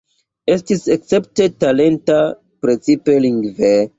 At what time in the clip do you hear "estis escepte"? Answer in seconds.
0.53-1.45